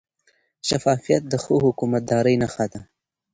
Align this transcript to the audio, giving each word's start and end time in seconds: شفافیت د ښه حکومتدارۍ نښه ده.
شفافیت 0.67 1.23
د 1.27 1.33
ښه 1.43 1.55
حکومتدارۍ 1.65 2.35
نښه 2.41 2.65
ده. 2.73 2.81